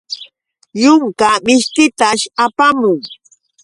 Yunka 0.83 1.29
mishkitash 1.45 2.23
apamuwan. 2.43 3.01